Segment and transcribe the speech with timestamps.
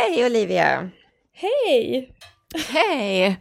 [0.00, 0.90] Hej Olivia!
[1.32, 2.12] Hej!
[2.68, 3.36] Hej!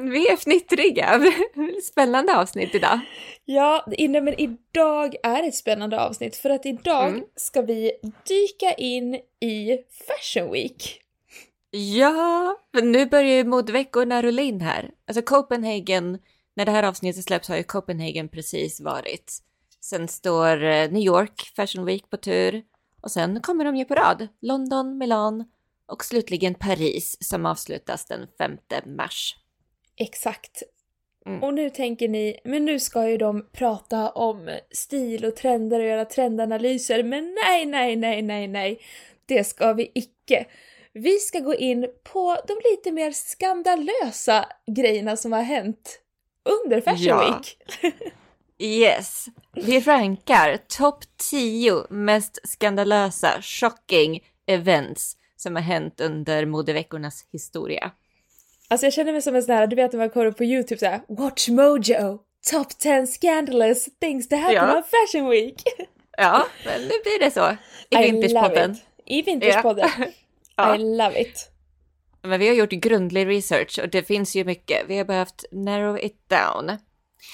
[0.00, 1.20] Vi är fnittriga.
[1.82, 3.00] Spännande avsnitt idag.
[3.44, 7.24] Ja, nej, men idag är ett spännande avsnitt för att idag Mm.
[7.36, 7.92] ska vi
[8.28, 11.00] dyka in i Fashion Week.
[11.70, 14.90] Ja, nu börjar ju modeveckorna rulla in här.
[15.08, 16.18] Alltså Copenhagen,
[16.56, 19.38] när det här avsnittet släpps har ju Copenhagen precis varit.
[19.80, 22.62] Sen står eh, New York Fashion Week på tur.
[23.06, 24.28] Och sen kommer de ju på rad.
[24.40, 25.44] London, Milan
[25.86, 28.58] och slutligen Paris som avslutas den 5
[28.96, 29.36] mars.
[29.96, 30.62] Exakt.
[31.26, 31.42] Mm.
[31.42, 35.86] Och nu tänker ni, men nu ska ju de prata om stil och trender och
[35.86, 38.80] göra trendanalyser, men nej, nej, nej, nej, nej.
[39.26, 40.46] Det ska vi icke.
[40.92, 46.00] Vi ska gå in på de lite mer skandalösa grejerna som har hänt
[46.62, 47.40] under Fashion Ja.
[47.42, 47.58] Week.
[48.58, 57.90] Yes, vi rankar topp 10 mest skandalösa, shocking events som har hänt under modeveckornas historia.
[58.68, 60.78] Alltså jag känner mig som en sån här, du vet när man kollar på YouTube
[60.78, 62.18] såhär Watch Mojo!
[62.50, 64.76] Top 10 scandalous things to happen Ja.
[64.76, 65.62] on Fashion Week!
[66.18, 67.56] Ja, men nu blir det så.
[67.90, 68.76] I I Vintagepodden.
[69.06, 69.88] I Vintagepodden.
[70.56, 70.74] Ja.
[70.76, 71.50] I love it.
[72.22, 74.84] Men vi har gjort grundlig research och det finns ju mycket.
[74.88, 76.78] Vi har behövt narrow it down.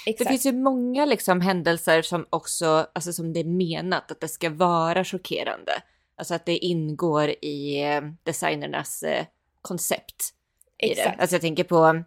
[0.05, 0.29] Det Exakt.
[0.29, 4.49] finns ju många liksom händelser som också, alltså som det är menat att det ska
[4.49, 5.71] vara chockerande.
[6.17, 9.25] Alltså att det ingår i eh, designernas eh,
[9.61, 10.33] koncept.
[10.79, 10.91] det.
[10.91, 11.19] Exakt.
[11.19, 12.03] Alltså jag tänker på um,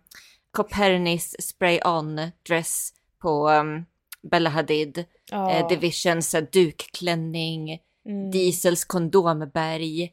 [0.50, 2.92] Copernis spray-on dress
[3.22, 3.84] på um,
[4.30, 5.50] Bella Hadid, Ja.
[5.52, 8.30] eh, Divisions eh, dukklänning, Mm.
[8.30, 10.12] Diesels kondomberg.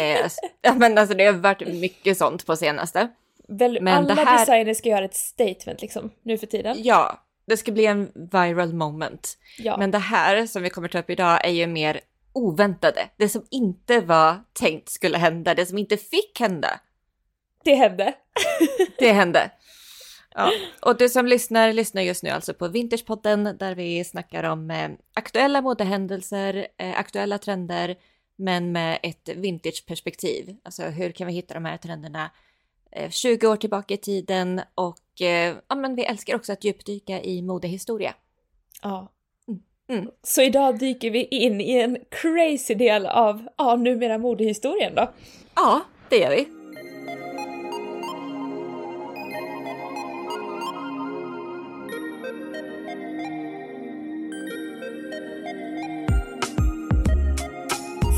[0.00, 0.40] eh, alltså-
[0.76, 3.08] men alltså det har varit mycket sånt på senaste.
[3.58, 6.76] Väl, men alla det här- designers ska göra ett statement liksom, nu för tiden.
[6.82, 9.38] Ja, det ska bli en viral moment.
[9.58, 9.76] Ja.
[9.76, 12.00] Men det här som vi kommer ta upp idag är ju mer
[12.32, 13.08] oväntade.
[13.16, 16.80] Det som inte var tänkt skulle hända, det som inte fick hända.
[17.64, 18.14] Det hände.
[18.98, 19.50] Det hände.
[20.34, 20.50] Ja.
[20.82, 24.90] Och du som lyssnar, lyssnar just nu alltså på Vintagepodden där vi snackar om eh,
[25.14, 27.96] aktuella modehändelser, eh, aktuella trender,
[28.36, 30.56] men med ett vintageperspektiv.
[30.64, 32.30] Alltså hur kan vi hitta de här trenderna
[33.10, 37.42] 20 år tillbaka i tiden och eh, ja, men vi älskar också att djupdyka i
[37.42, 38.14] modehistoria.
[38.82, 39.12] Ja.
[39.88, 40.10] Mm.
[40.22, 45.10] Så idag dyker vi in i en crazy del av, ja, numera modehistorien då.
[45.54, 46.46] Ja, det gör vi.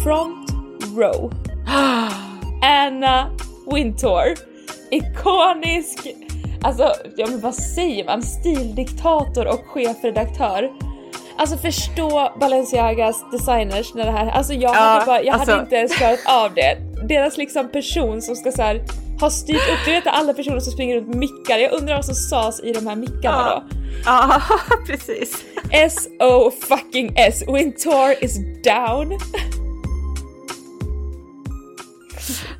[0.04, 0.50] Front
[0.96, 1.32] row.
[2.62, 3.30] Anna
[3.66, 4.53] Wintour.
[4.90, 6.06] Ikonisk,
[6.62, 10.70] alltså ja men vad säger man, stildiktator och chefredaktör.
[11.38, 15.60] Alltså förstå Balenciagas designers när det här, alltså jag, Ja, hade, bara, jag hade alltså-
[15.64, 16.76] inte ens klarat av det.
[17.08, 18.82] Deras liksom person som ska så här,
[19.20, 22.14] ha styrt upp, du vet alla personer som springer runt mickar, jag undrar vad som
[22.14, 23.62] sades i de här mickarna Ja.
[23.70, 23.76] då.
[24.06, 24.42] Ja,
[24.86, 25.44] precis.
[25.70, 29.18] S-O fucking S, Wintour is down.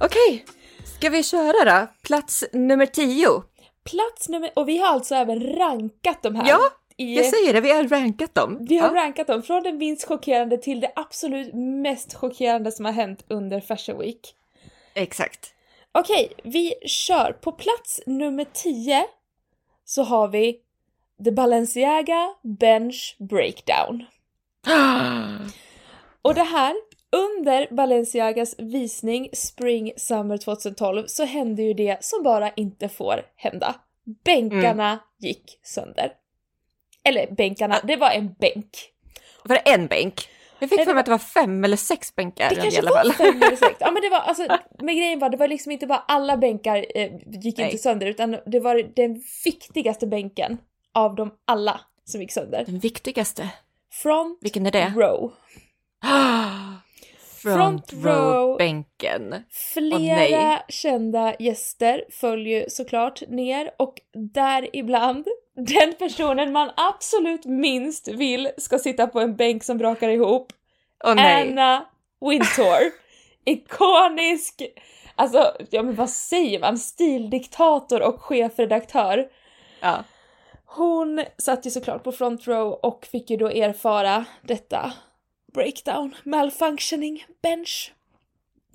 [0.01, 0.45] Okej,
[1.05, 1.87] ska vi köra då?
[2.03, 3.29] Plats nummer 10.
[3.85, 6.49] Plats nummer, och vi har alltså även rankat de här.
[6.49, 6.61] Ja,
[6.97, 8.59] i, Jag säger det, vi har rankat dem.
[8.69, 8.95] Vi har ja.
[8.95, 13.61] rankat dem från det minst chockerande till det absolut mest chockerande som har hänt under
[13.61, 14.35] Fashion Week.
[14.95, 15.55] Exakt.
[15.93, 17.33] Okej, vi kör.
[17.33, 19.05] På plats nummer 10
[19.85, 20.57] så har vi
[21.25, 24.05] The Balenciaga Bench Breakdown.
[26.23, 26.75] Och det här,
[27.15, 33.75] under Balenciagas visning Spring Summer 2012 så hände ju det som bara inte får hända.
[34.25, 36.13] Bänkarna gick sönder.
[37.05, 38.69] Eller bänkarna, det var en bänk.
[39.45, 40.29] Var det en bänk?
[40.59, 42.91] Jag fick för mig att det var fem eller sex bänkar Det i kanske alla
[42.91, 43.13] var fall.
[43.13, 43.77] fem eller sex.
[43.81, 44.47] Ja men det var alltså,
[44.79, 47.67] men grejen var det var liksom inte bara alla bänkar eh, gick Nej.
[47.67, 50.59] inte sönder utan det var den viktigaste bänken
[50.95, 52.65] av dem alla som gick sönder.
[52.67, 53.49] Den viktigaste.
[53.93, 54.93] Front Vilken är det?
[54.97, 55.33] row.
[57.45, 58.15] Front, Front row.
[58.15, 59.35] row-bänken.
[59.51, 64.01] Flera kända gäster följer såklart ner och
[64.35, 65.27] däribland
[65.57, 70.53] den personen man absolut minst vill ska sitta på en bänk som brakar ihop.
[71.05, 71.49] Åh nej.
[71.49, 71.85] Anna
[72.21, 73.05] Wintour.
[73.45, 74.63] Ikonisk,
[75.15, 79.27] alltså ja men vad säger man, stildiktator och chefredaktör.
[79.81, 80.05] Ja.
[80.67, 84.93] Hon satt ju såklart på front row och fick ju då erfara detta
[85.55, 87.93] breakdown, malfunctioning bench.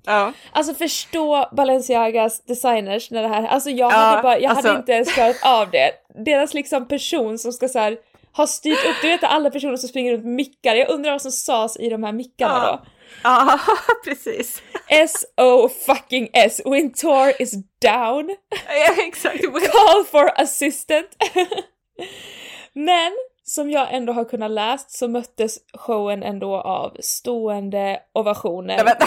[0.06, 0.34] ja.
[0.52, 4.80] Alltså förstå Balenciagas designers när det här, alltså jag Ja, hade bara, jag alltså- hade
[4.80, 5.92] inte ens klarat av det.
[6.26, 7.98] Deras liksom person som ska så här
[8.34, 11.32] ha styrt upp, du vet alla personer som springer runt mickar, jag undrar vad som
[11.32, 12.72] sades i de här mickarna Ja.
[12.84, 12.90] då.
[13.24, 13.60] Ja,
[14.04, 14.62] precis.
[14.88, 16.62] S-O fucking S.
[16.66, 17.52] Wintour is
[17.82, 18.36] down.
[18.68, 19.42] Ja, exakt.
[19.72, 21.08] Call for assistant.
[22.74, 23.12] Men
[23.50, 28.78] som jag ändå har kunnat läst så möttes showen ändå av stående ovationer.
[28.78, 29.06] Ja, vänta.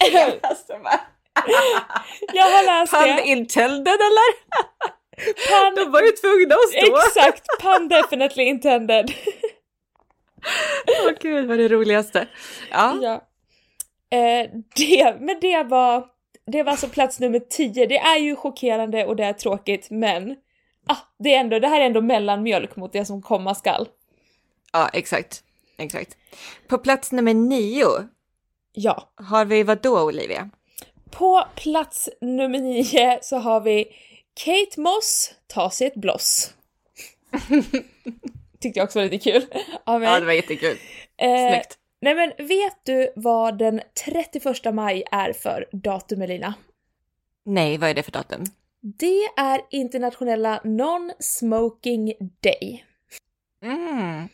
[0.12, 1.00] Jag läste bara.
[2.32, 3.22] Jag har läst Pun det.
[3.26, 4.34] intended eller?
[5.48, 6.96] Pun, De var ju tvungna att stå.
[6.96, 9.12] exakt, pun definitely intended.
[10.86, 12.26] Åh gud vad det roligaste.
[12.70, 12.98] Ja.
[13.02, 13.12] Ja.
[14.18, 16.06] Eh, det, men det var,
[16.46, 17.86] det var alltså plats nummer 10.
[17.86, 20.36] Det är ju chockerande och det är tråkigt men
[20.86, 23.88] ah, det, är ändå, det här är ändå mellanmjölk mot det som komma skall.
[24.72, 25.42] ja, exakt.
[25.76, 26.16] Exakt.
[26.68, 27.86] På plats nummer nio
[28.72, 29.12] Ja.
[29.14, 30.50] har vi vad då Olivia?
[31.10, 33.84] På plats nummer 9 så har vi
[34.34, 36.54] Kate Moss ta sig ett bloss.
[38.60, 39.46] Tyckte jag också var lite kul.
[39.84, 40.08] av mig.
[40.08, 40.78] Ja, det var jättekul.
[41.16, 41.78] Eh, Snyggt.
[42.00, 46.54] nej men vet du vad den 31 maj är för datum Elina?
[47.44, 48.44] Nej, vad är det för datum?
[48.86, 52.84] Det är internationella Non-Smoking Day.
[53.62, 54.28] Mm.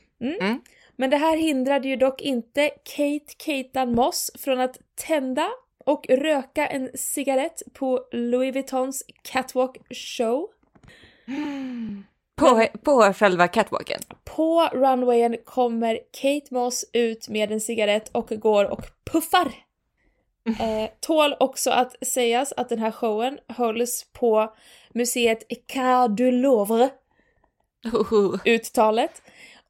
[0.96, 5.50] Men det här hindrade ju dock inte Kate Katan Moss från att tända
[5.84, 10.46] och röka en cigarett på Louis Vuittons Catwalk Show.
[12.36, 14.00] På, på själva catwalken?
[14.24, 18.82] På runwayen kommer Kate Moss ut med en cigarett och går och
[19.12, 19.69] puffar.
[20.46, 24.54] Eh, tål också att sägas att den här showen hölls på
[24.94, 26.90] museet Car du Louvre,
[27.92, 28.38] Hoho.
[28.44, 29.22] uttalet.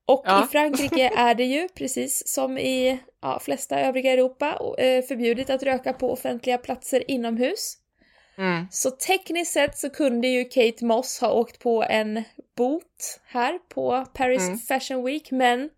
[0.07, 0.45] Och Ja.
[0.45, 4.47] i Frankrike är det ju, precis som i ja, flesta övriga Europa,
[4.79, 7.77] eh, förbjudet att röka på offentliga platser inomhus.
[8.39, 8.67] Mm.
[8.71, 12.23] Så tekniskt sett så kunde ju Kate Moss ha åkt på en
[12.57, 14.59] bot här på Paris Mm.
[14.59, 15.71] Fashion Week, men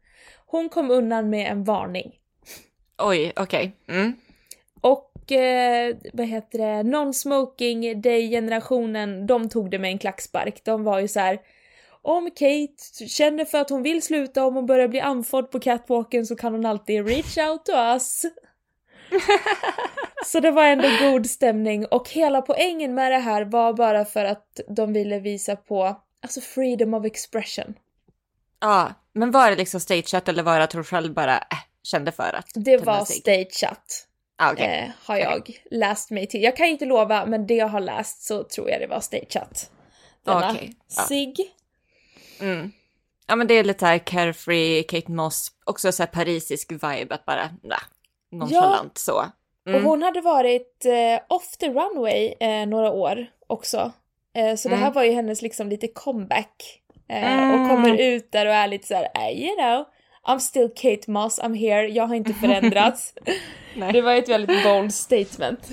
[0.47, 2.13] hon kom undan med en varning.
[2.99, 3.77] Oj, okej.
[3.89, 4.13] Mm.
[5.33, 10.65] Och eh, vad heter det, non-smoking day-generationen, de tog det med en klackspark.
[10.65, 11.41] De var ju så här.
[12.03, 16.27] Om Kate känner för att hon vill sluta om hon börjar bli andfådd på catwalken
[16.27, 18.23] så kan hon alltid reach out to us.
[20.27, 24.25] så det var ändå god stämning och hela poängen med det här var bara för
[24.25, 27.75] att de ville visa på alltså freedom of expression.
[28.61, 32.13] Ja, men var det liksom stageat eller var det att hon själv bara äh, kände
[32.13, 34.09] för att Det var stageat.
[34.37, 34.79] Ah, okej.
[34.79, 36.43] eh, har jag läst mig till.
[36.43, 39.71] Jag kan inte lova, men det jag har läst så tror jag det var stageat.
[40.25, 40.57] Denna
[40.97, 41.03] ja.
[41.03, 41.35] sig.
[42.41, 42.73] Mm.
[43.27, 47.15] Ja men det är lite så här carefree, Kate Moss, också så här parisisk vibe
[47.15, 47.79] att bara, nah,
[48.31, 49.25] nonchalant så.
[49.67, 49.77] Mm.
[49.85, 53.93] Och hon hade varit eh, off the runway eh, några år också.
[54.35, 54.95] Eh, så det här Mm.
[54.95, 56.81] var ju hennes liksom lite comeback.
[57.09, 57.63] Eh, Mm.
[57.63, 59.85] Och kommer ut där och är lite såhär, eh, you know,
[60.27, 63.15] I'm still Kate Moss, I'm here, jag har inte förändrats.
[63.77, 63.93] Nej.
[63.93, 65.69] det var ett väldigt bold statement.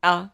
[0.00, 0.28] Ja.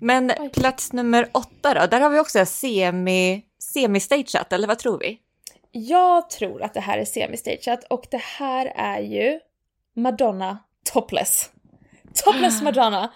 [0.00, 0.50] Men Oj.
[0.50, 5.18] plats nummer åtta då, där har vi också semi, semi-stageat, eller vad tror vi?
[5.72, 9.40] Jag tror att det här är semi-stageat och det här är ju
[9.96, 10.58] Madonna
[10.92, 11.50] topless.
[12.24, 13.12] Topless Madonna!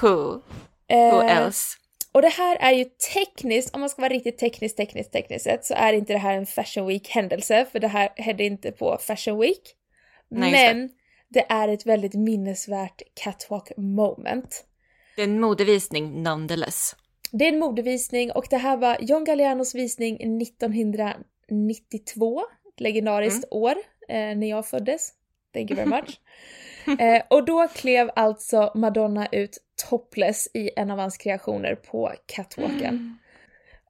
[0.00, 0.40] Who
[0.88, 1.76] Eh, else?
[2.12, 2.84] och det här är ju
[3.14, 6.34] tekniskt, om man ska vara riktigt tekniskt, tekniskt, tekniskt sett, så är inte det här
[6.36, 9.74] en Fashion Week-händelse, för det här hände inte på Fashion Week.
[10.28, 10.50] Nej.
[10.52, 10.90] Men
[11.28, 14.64] det är ett väldigt minnesvärt catwalk moment.
[15.16, 16.96] Det är en modevisning nonetheless.
[17.32, 23.74] Det är en modevisning och det här var John Gallianos visning 1992, ett legendariskt år,
[24.08, 25.12] eh, när jag föddes.
[25.54, 26.20] Thank you very much.
[27.00, 29.58] eh, och då klev alltså Madonna ut
[29.88, 33.18] topless i en av hans kreationer på catwalken.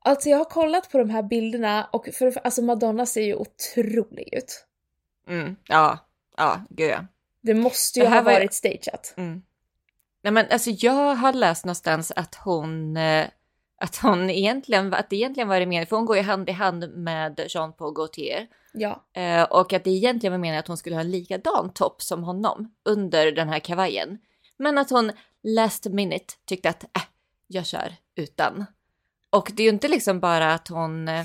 [0.01, 4.35] Alltså jag har kollat på de här bilderna och för, alltså Madonna ser ju otrolig
[4.35, 4.67] ut.
[5.29, 5.57] Mm.
[5.69, 5.99] Ja,
[6.37, 7.07] ja, gud ja.
[7.47, 9.15] Det måste ju Det ha var varit stageat.
[9.17, 9.43] Mm.
[10.23, 13.27] Nej men alltså jag har läst någonstans att hon, eh,
[13.81, 16.53] att hon egentligen, att det egentligen var det meningen, för hon går ju hand i
[16.53, 18.47] hand med Jean-Paul Gaultier.
[18.73, 19.05] Ja.
[19.13, 22.25] Eh, och att det egentligen var meningen att hon skulle ha en likadan topp som
[22.25, 24.19] honom under den här kavajen.
[24.59, 25.13] Men att hon
[25.43, 27.03] last minute tyckte att äh,
[27.47, 28.65] jag kör utan.
[29.31, 31.25] Och det är ju inte liksom bara att hon, eh,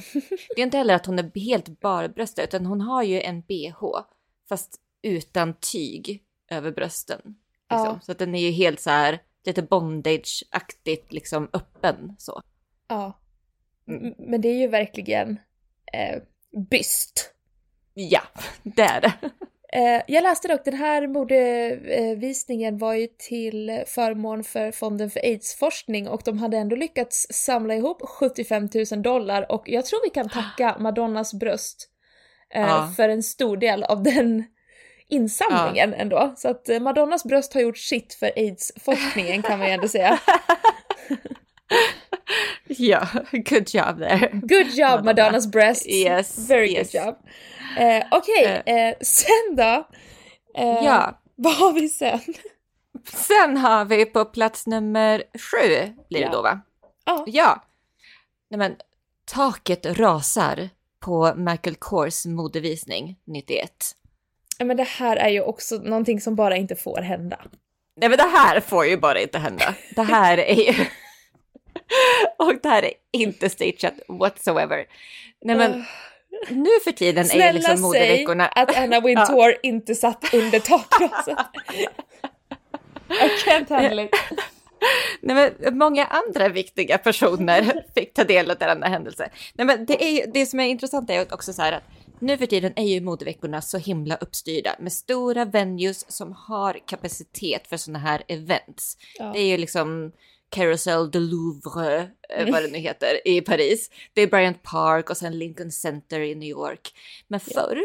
[0.55, 3.81] det är inte heller att hon är helt barbröstad utan hon har ju en bh
[4.49, 7.21] fast utan tyg över brösten.
[7.69, 7.85] Liksom.
[7.85, 7.99] Ja.
[8.03, 12.41] Så att den är ju helt så här lite bondage-aktigt liksom öppen så.
[12.87, 13.19] Ja.
[13.87, 14.13] Mm.
[14.17, 15.39] Men det är ju verkligen
[15.93, 16.21] eh,
[16.69, 17.33] byst.
[17.93, 18.21] Ja,
[18.63, 19.13] det är det.
[19.73, 26.07] Eh, jag läste dock, den här modevisningen var ju till förmån för Fonden för AIDS-forskning
[26.07, 30.29] och de hade ändå lyckats samla ihop 75 000 dollar och jag tror vi kan
[30.29, 31.89] tacka Madonnas bröst
[32.53, 32.93] eh, Ja.
[32.97, 34.43] för en stor del av den
[35.11, 36.33] insamlingen ändå.
[36.37, 40.19] Så att eh, Madonnas bröst har gjort sitt för aids-forskningen kan man ju ändå säga.
[42.67, 44.29] ja, good job there.
[44.33, 45.03] Good job Madonna.
[45.03, 45.87] Madonnas breast.
[45.87, 46.49] Yes.
[46.49, 46.91] Very yes.
[46.91, 47.15] good job.
[47.77, 48.89] Eh, Okej, okay, eh.
[48.89, 49.87] eh, sen då?
[50.57, 51.21] Eh, ja.
[51.35, 52.19] Vad har vi sen?
[53.13, 56.31] Sen har vi på plats nummer sju, blir det ja.
[56.31, 56.61] då va?
[57.05, 57.23] Ja.
[57.27, 57.63] Ja.
[58.49, 58.75] Nej men,
[59.25, 63.71] taket rasar på Michael Kors modevisning 91.
[64.61, 67.37] Ja men det här är ju också någonting som bara inte får hända.
[67.95, 69.73] Nej men det här får ju bara inte hända.
[69.95, 70.73] Det här är ju...
[72.37, 74.85] Och det här är inte stageat whatsoever.
[75.41, 75.83] Nej men, uh,
[76.49, 78.49] nu för tiden är ju liksom modeveckorna...
[78.53, 79.59] Snälla säg att Anna Wintour ja.
[79.63, 81.37] inte satt under takraset.
[83.09, 84.15] I can't handle it.
[85.21, 89.29] Nej, men många andra viktiga personer fick ta del av denna händelse.
[89.53, 91.83] Nej, men det, är det som är intressant är också så här att
[92.21, 97.67] nu för tiden är ju modeveckorna så himla uppstyrda med stora venues som har kapacitet
[97.67, 98.97] för sådana här events.
[99.17, 99.31] Ja.
[99.33, 100.11] Det är ju liksom
[100.49, 102.51] Carousel de Louvre, mm.
[102.51, 103.89] vad det nu heter, i Paris.
[104.13, 106.93] Det är Bryant Park och sen Lincoln Center i New York.
[107.27, 107.81] Men förr,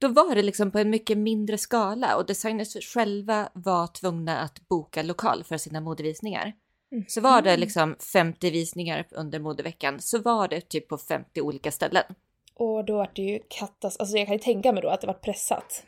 [0.00, 4.68] då var det liksom på en mycket mindre skala och designers själva var tvungna att
[4.68, 6.52] boka lokal för sina modevisningar.
[6.92, 7.04] Mm.
[7.08, 11.70] Så var det liksom 50 visningar under modeveckan så var det typ på 50 olika
[11.70, 12.04] ställen.
[12.58, 15.06] Och då var det ju katas, alltså jag kan ju tänka mig då att det
[15.06, 15.82] var pressat.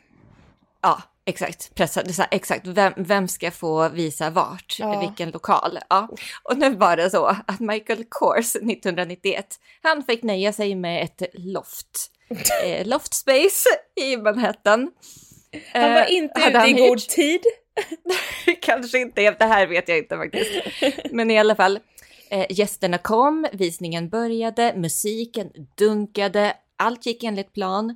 [0.81, 1.75] Ja, exakt.
[1.75, 2.67] Pressad, så här, exakt.
[2.67, 4.75] Vem, vem ska få visa vart?
[4.79, 4.99] Ja.
[4.99, 5.79] Vilken lokal?
[5.89, 6.09] Ja.
[6.43, 9.45] Och nu var det så att Michael Kors 1991,
[9.81, 12.11] han fick nöja sig med ett loft.
[12.65, 14.91] eh, loft space i Manhattan.
[15.73, 17.41] Han var inte eh, ute i god tid.
[18.61, 20.51] Kanske inte, det här vet jag inte faktiskt.
[21.11, 21.79] Men i alla fall,
[22.31, 27.95] eh, gästerna kom, visningen började, musiken dunkade, allt gick enligt plan.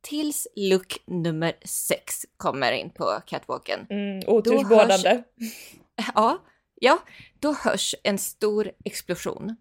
[0.00, 3.86] Tills look nummer sex kommer in på catwalken.
[3.90, 5.08] Mm, otursbådande.
[5.08, 5.22] Hörs,
[6.14, 6.38] ja,
[6.80, 6.98] ja,
[7.40, 9.56] då hörs en stor explosion.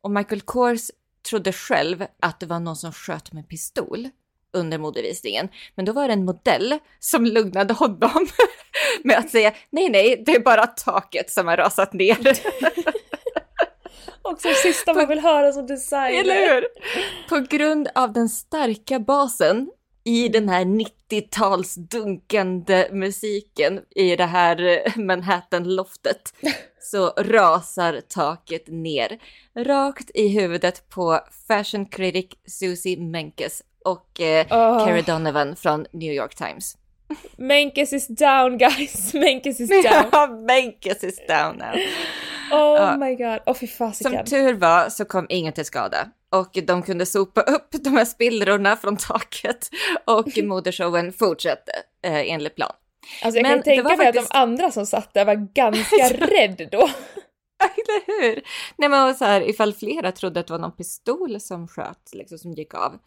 [0.00, 0.90] Och Michael Kors
[1.30, 4.08] trodde själv att det var någon som sköt med pistol
[4.52, 5.48] under modevisningen.
[5.74, 8.26] Men då var det en modell som lugnade honom
[9.04, 12.18] med att säga nej, nej, det är bara taket som har rasat ner.
[14.40, 16.20] Också det sista man vill höra som designer.
[16.20, 16.66] Eller hur?
[17.28, 19.70] På grund av den starka basen
[20.04, 26.34] i den här 90-tals dunkande musiken i det här Manhattan-loftet
[26.80, 29.18] så rasar taket ner
[29.56, 34.86] rakt i huvudet på fashion critic Susie Menkes och eh, oh.
[34.86, 36.76] Carrie Donovan från New York Times.
[37.36, 40.04] Menkes is down guys, Menkes is down.
[40.12, 41.74] Ja, Menkes is down now.
[42.56, 44.12] Oh my god, åh oh, fy fasiken.
[44.12, 48.04] Som tur var så kom ingen till skada och de kunde sopa upp de här
[48.04, 49.70] spillrorna från taket
[50.04, 52.72] och modeshowen fortsatte eh, enligt plan.
[53.22, 54.24] Alltså jag Men kan tänka mig faktiskt...
[54.24, 56.90] att de andra som satt där var ganska rädd då.
[57.62, 58.42] Eller hur?
[58.76, 62.38] Nej men så här, ifall flera trodde att det var någon pistol som sköt, liksom
[62.38, 62.98] som gick av.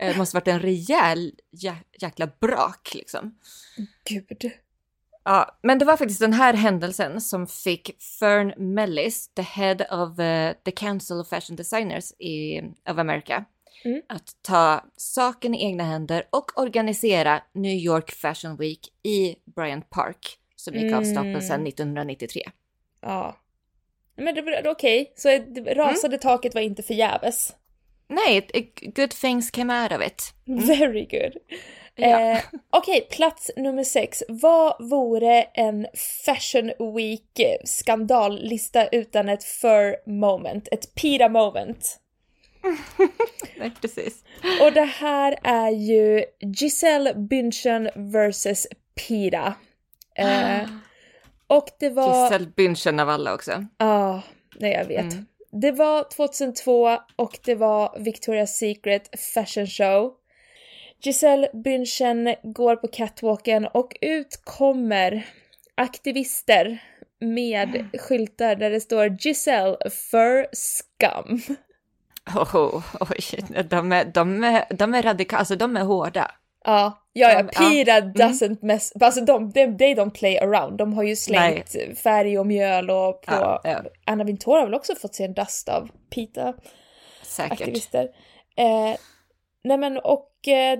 [0.00, 3.38] Eh, det måste varit en rejäl jä jäkla brak liksom.
[4.04, 4.52] Gud.
[5.24, 10.18] Ja, men det var faktiskt den här händelsen som fick Fern Mellis, the head of
[10.18, 13.44] uh, the Council of Fashion Designers i, of America,
[13.84, 14.02] mm.
[14.08, 20.38] att ta saken i egna händer och organisera New York Fashion Week i Bryant Park
[20.56, 20.98] som gick mm.
[20.98, 22.42] av stapeln sedan 1993.
[23.00, 23.36] Ja.
[24.16, 25.12] Men det var okej, okay.
[25.16, 26.20] så det rasade mm.
[26.20, 27.56] taket var inte förgäves?
[28.08, 28.48] Nej,
[28.82, 30.34] good things came out of it.
[30.48, 30.66] Mm.
[30.66, 31.32] Very good.
[31.96, 32.06] Ja.
[32.06, 32.38] Eh,
[32.70, 34.22] Okej, okay, plats nummer sex.
[34.28, 35.86] Vad vore en
[36.26, 40.68] Fashion Week skandallista utan ett fur moment?
[40.72, 41.98] Ett pira moment?
[43.58, 44.24] Nej, precis.
[44.60, 49.54] Och det här är ju Giselle Bündchen vs Pira.
[50.14, 50.62] Eh,
[51.46, 52.24] och det var...
[52.24, 53.50] Giselle Bündchen av alla också.
[53.50, 54.22] Ja, ah,
[54.58, 55.12] nej jag vet.
[55.12, 55.26] Mm.
[55.52, 60.14] Det var 2002 och det var Victoria's Secret Fashion Show.
[61.04, 65.26] Giselle Bündchen går på catwalken och ut kommer
[65.74, 66.82] aktivister
[67.20, 69.76] med skyltar där det står Giselle
[70.10, 71.40] för skam.
[72.36, 76.30] Oh, oj, de är, de är, de är radikala, alltså de är hårda.
[76.64, 78.00] Ja, ja, ja Pira ja.
[78.00, 78.58] doesn't mm.
[78.60, 80.78] mess, alltså de, de, they don't play around.
[80.78, 81.94] De har ju slängt Nej.
[81.94, 83.82] färg och mjöl och på, ja, ja.
[84.04, 86.54] Anna Wintour har väl också fått sig en dust av Pita
[87.22, 87.52] Säkert.
[87.52, 88.08] aktivister.
[88.56, 88.96] Eh,
[89.64, 90.31] Nej men och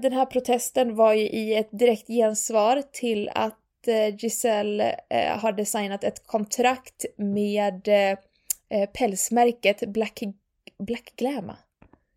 [0.02, 5.52] den här protesten var ju i ett direkt gensvar till att eh, Giselle eh, har
[5.52, 8.18] designat ett kontrakt med eh,
[8.68, 10.22] eh, pälsmärket Black,
[10.78, 11.56] Black Glama.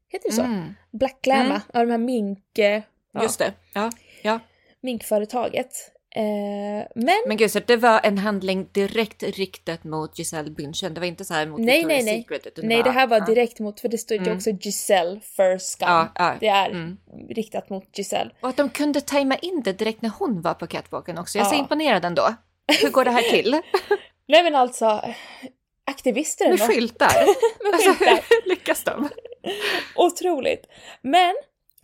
[0.07, 0.41] Heter det så?
[0.41, 0.73] Mm.
[0.91, 1.61] Black Glama, mm.
[1.73, 2.43] av de här mink...
[2.53, 2.81] Ja.
[3.23, 3.91] Just det, ja.
[4.21, 4.39] ja.
[4.81, 5.94] minkföretaget.
[6.17, 10.93] Eh, men Men gud, så det var en handling direkt riktat mot Giselle Bündchen.
[10.93, 12.21] Det var inte så här mot Nej, Victoria's nej, nej.
[12.21, 12.45] Secret.
[12.47, 14.37] Utan nej, det här var direkt mot, för det stod ju Mm.
[14.37, 15.89] också Giselle för skam.
[15.89, 16.35] Ja, ja.
[16.39, 16.97] Det är Mm.
[17.29, 18.31] riktat mot Giselle.
[18.41, 21.37] Och att de kunde tajma in det direkt när hon var på catwalken också.
[21.37, 21.59] Jag är så Ja.
[21.59, 22.33] imponerad ändå.
[22.81, 23.51] Hur går det här till?
[24.27, 25.01] Nej men alltså,
[25.91, 27.13] aktivister Med skyltar?
[27.63, 28.19] Med Alltså, skyltar.
[28.29, 29.09] hur lyckas de?
[29.95, 30.65] Otroligt.
[31.01, 31.33] Men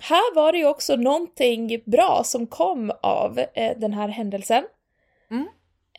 [0.01, 4.63] här var det ju också någonting bra som kom av eh, den här händelsen.
[5.31, 5.48] Mm.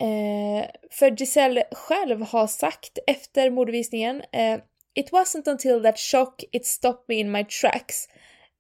[0.00, 4.58] Eh, för Giselle själv har sagt efter mordvisningen eh,
[4.94, 8.08] It wasn't until that shock it stopped me in my tracks.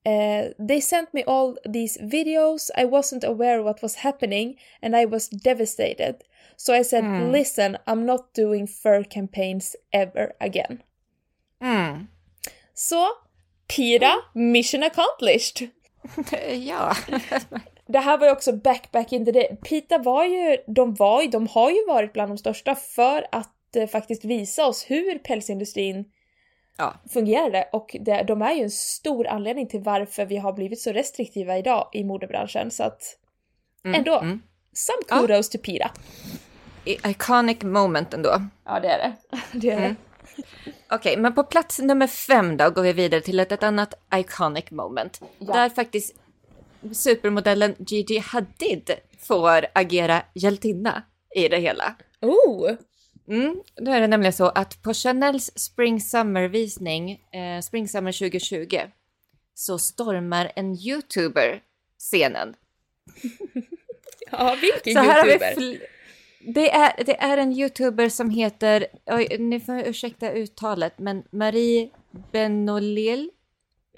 [0.04, 5.06] Eh, they sent me all these videos, I wasn't aware what was happening and I
[5.06, 6.14] was devastated.
[6.56, 7.32] So I said Mm.
[7.32, 10.78] listen, I'm not doing fur campaigns ever again.
[11.62, 12.06] Mm.
[12.74, 13.06] Så,
[13.66, 15.68] Pira, mission accomplished!
[16.68, 16.96] Ja.
[17.86, 19.56] Det här var ju också back back in the day.
[19.62, 23.76] Pita var ju, de var ju, de har ju varit bland de största för att
[23.76, 26.04] eh, faktiskt visa oss hur pälsindustrin
[26.76, 26.94] ja.
[27.12, 30.92] fungerade och det, de är ju en stor anledning till varför vi har blivit så
[30.92, 33.18] restriktiva idag i modebranschen så att
[33.84, 33.98] Mm.
[33.98, 34.18] Ändå.
[34.18, 34.42] Mm.
[34.72, 35.20] some Ja.
[35.20, 35.90] kudos to Pira.
[36.84, 38.42] Iconic moment ändå.
[38.64, 39.38] Ja det är det.
[39.58, 39.96] det, är det.
[40.94, 44.70] Okej, men på plats nummer fem då går vi vidare till ett, ett annat iconic
[44.70, 45.20] moment.
[45.38, 45.54] Ja.
[45.54, 46.14] Där faktiskt
[46.92, 51.02] supermodellen Gigi Hadid får agera hjältinna
[51.34, 51.94] i det hela.
[52.20, 52.70] Oh!
[53.28, 58.80] Mm, då är det nämligen så att på Chanels Spring Summer-visning, eh, Spring Summer 2020,
[59.54, 61.60] så stormar en YouTuber
[61.98, 62.54] scenen.
[64.30, 65.78] Ja, vilken Så youtuber!
[66.46, 71.90] Det, är, det är en YouTuber som heter, oj, ni får ursäkta uttalet, men Marie
[72.32, 73.30] Benolil,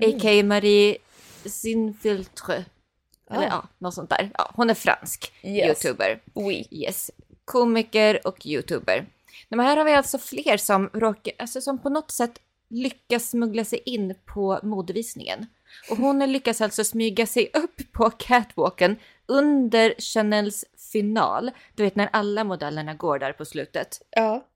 [0.00, 0.16] Mm.
[0.16, 0.42] a.k.a.
[0.44, 0.96] Marie
[1.44, 2.64] Sinfiltre.
[3.30, 3.48] Eller Ah.
[3.50, 4.30] ja, något sånt där.
[4.38, 5.84] Ja, hon är fransk Yes.
[5.84, 6.20] YouTuber.
[6.34, 6.68] Oui.
[6.70, 7.10] Yes.
[7.44, 9.06] Komiker och YouTuber.
[9.48, 12.38] Men här har vi alltså fler som, råkar, alltså som på något sätt
[12.70, 15.46] lyckas smuggla sig in på modevisningen.
[15.90, 21.50] Och hon lyckas alltså smyga sig upp på catwalken under Chanels final.
[21.74, 24.02] Du vet när alla modellerna går där på slutet.
[24.10, 24.46] Ja.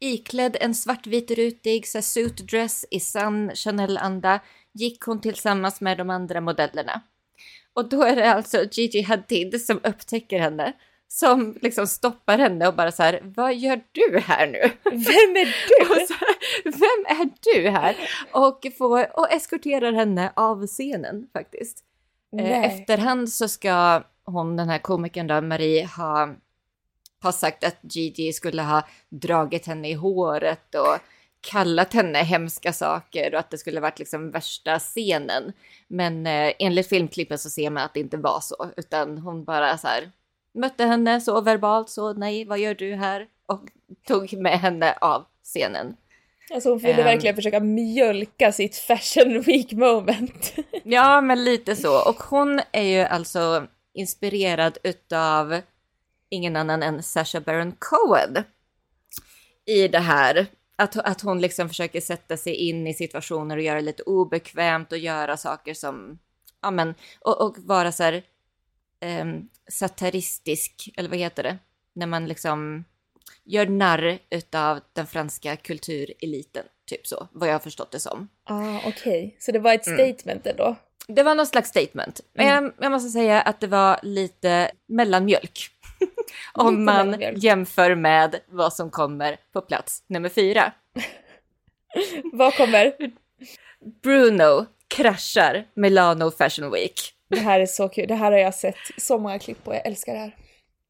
[0.00, 4.40] Iklädd en svartvit rutig så här, suit dress i sann Chanel-anda
[4.72, 7.00] gick hon tillsammans med de andra modellerna.
[7.72, 10.72] Och då är det alltså Gigi Hadid som upptäcker henne.
[11.08, 14.60] Som liksom stoppar henne och bara så här, vad gör du här nu?
[14.84, 15.94] Vem är du?
[16.14, 17.96] här, Vem är du här?
[18.32, 21.84] Och, får, och eskorterar henne av scenen faktiskt.
[22.38, 22.64] Eh, Nej.
[22.64, 26.28] Efterhand så ska hon, den här komikern då, Marie, ha,
[27.22, 30.96] ha sagt att Gigi skulle ha dragit henne i håret och
[31.40, 35.52] kallat henne hemska saker och att det skulle varit liksom värsta scenen.
[35.88, 39.78] Men eh, enligt filmklippen så ser man att det inte var så, utan hon bara
[39.78, 40.10] så här
[40.54, 43.26] mötte henne så verbalt så nej, vad gör du här?
[43.46, 43.60] Och
[44.06, 45.96] tog med henne av scenen.
[46.54, 47.04] Alltså hon ville Ehm.
[47.04, 50.54] verkligen försöka mjölka sitt fashion week moment.
[50.84, 52.08] Ja, men lite så.
[52.08, 55.60] Och hon är ju alltså inspirerad utav
[56.28, 58.44] ingen annan än Sacha Baron Cohen
[59.66, 60.46] i det här.
[60.76, 64.92] Att, att hon liksom försöker sätta sig in i situationer och göra det lite obekvämt
[64.92, 66.18] och göra saker som,
[66.62, 68.22] ja men, och, och vara så här
[69.22, 71.58] um, satiristisk, eller vad heter det?
[71.92, 72.84] När man liksom
[73.44, 78.28] gör narr utav den franska kultureliten, typ så, vad jag har förstått det som.
[78.44, 79.36] Ah, okej.
[79.38, 79.98] Så det var ett Mm.
[79.98, 80.76] statement ändå?
[81.14, 82.20] Det var någon slags statement.
[82.34, 82.64] Men Mm.
[82.64, 85.58] jag, jag måste säga att det var lite mellanmjölk.
[86.52, 87.38] Om Lite man mellanmjölk.
[87.42, 90.72] jämför med vad som kommer på plats nummer fyra.
[92.32, 92.92] Vad kommer?
[94.02, 97.14] Bruno kraschar Milano Fashion Week.
[97.28, 98.08] Det här är så kul.
[98.08, 99.74] Det här har jag sett så många klipp på.
[99.74, 100.36] Jag älskar det här.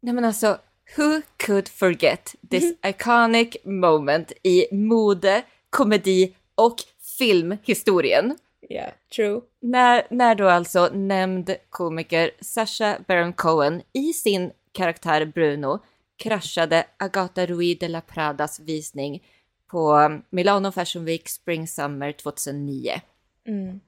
[0.03, 0.59] Nej men alltså,
[0.97, 6.77] who could forget this iconic moment i mode, komedi och
[7.19, 8.39] filmhistorien?
[8.71, 9.41] Yeah, true.
[9.61, 15.79] När, när då alltså nämnd komiker Sacha Baron Cohen i sin karaktär Bruno
[16.17, 19.23] kraschade Agata Rui de la Pradas visning
[19.67, 23.01] på Milano Fashion Week Spring Summer 2009.
[23.47, 23.81] Mm.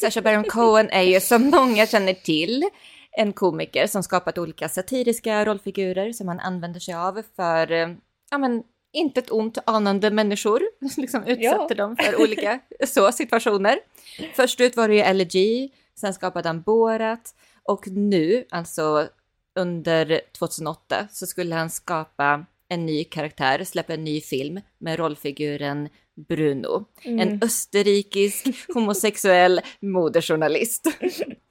[0.00, 2.64] Sacha Baron Cohen är ju som många känner till
[3.12, 7.88] en komiker som skapat olika satiriska rollfigurer som han använder sig av för, eh,
[8.30, 10.62] ja men, inte ett ont anande människor,
[10.96, 11.74] liksom utsätter Ja.
[11.74, 13.78] dem för olika så situationer.
[14.34, 15.68] Först ut var det ju LG,
[16.00, 19.08] sen skapade han Borat och nu, alltså
[19.54, 25.88] under 2008, så skulle han skapa en ny karaktär, släppa en ny film med rollfiguren
[26.28, 26.84] Bruno.
[27.02, 27.38] En Mm.
[27.42, 30.86] österrikisk homosexuell modejournalist.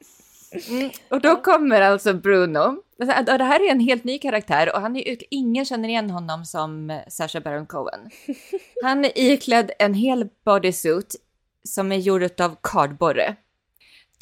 [0.70, 2.84] Mm, och då kommer alltså Bruno.
[3.00, 6.46] Alltså, det här är en helt ny karaktär och han är ingen känner igen honom
[6.46, 8.10] som Sacha Baron Cohen.
[8.84, 11.16] Han är iklädd en hel bodysuit
[11.64, 13.36] som är gjord av kardborre.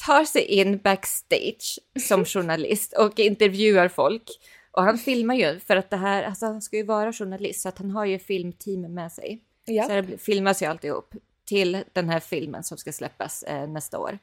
[0.05, 4.23] Tar sig in backstage som journalist och intervjuar folk.
[4.71, 7.69] Och han filmar ju för att det här, alltså han ska ju vara journalist så
[7.69, 9.41] att han har ju filmteam med sig.
[9.65, 9.83] Ja.
[9.83, 11.13] Så det filmas ju alltihop
[11.45, 14.19] till den här filmen som ska släppas eh, nästa år.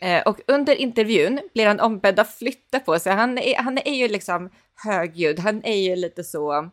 [0.00, 3.12] Eh, och under intervjun blir han ombedd att flytta på sig.
[3.12, 4.50] Han är, han är ju liksom
[4.84, 6.70] högljudd, han är ju lite så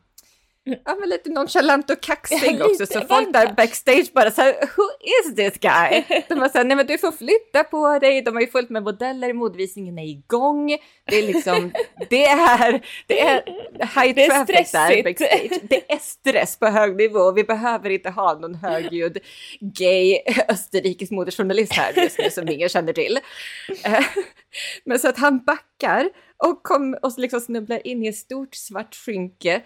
[0.85, 4.83] Ja, men lite nonchalant och kaxig också, så folk där backstage bara så här, who
[5.21, 6.03] is this guy?
[6.29, 8.69] De bara så här, nej men du får flytta på dig, de har ju fullt
[8.69, 11.71] med modeller, modvisningen är igång, det är liksom,
[12.09, 13.43] det är, det är
[13.79, 15.59] high det är traffic där backstage.
[15.69, 19.17] Det är stress på hög nivå, vi behöver inte ha någon högljudd
[19.59, 23.19] gay österrikisk modejournalist här just nu som ingen känner till.
[23.83, 24.05] Eh,
[24.85, 26.09] men så att han backar
[26.43, 29.61] och, kom, och liksom snubblar in i ett stort svart skynke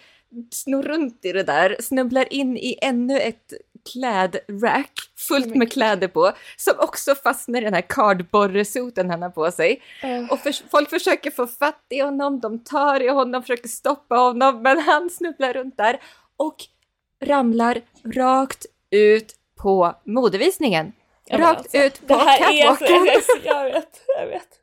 [0.52, 3.54] snor runt i det där, snubblar in i ännu ett
[3.92, 9.52] klädrack fullt med kläder på som också fastnar i den här kardborresoten han har på
[9.52, 9.82] sig.
[10.04, 10.32] Uh.
[10.32, 14.62] Och för, folk försöker få fatt i honom, de tar i honom, försöker stoppa honom,
[14.62, 16.00] men han snubblar runt där
[16.38, 16.56] och
[17.24, 20.94] ramlar rakt ut på modevisningen.
[21.32, 23.08] rakt alltså, ut på catwalken.
[23.44, 24.61] jag vet, jag vet.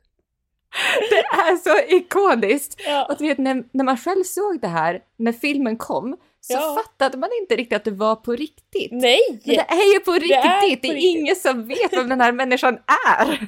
[1.09, 2.81] Det är så ikoniskt!
[2.85, 3.05] Ja.
[3.05, 6.81] Och du vet, när, när man själv såg det här, när filmen kom, så ja.
[6.83, 8.91] fattade man inte riktigt att det var på riktigt.
[8.91, 9.19] Nej!
[9.29, 10.29] Men det är ju på riktigt!
[10.29, 10.93] Det är, på det är riktigt.
[10.93, 13.47] ingen som vet vem den här människan är!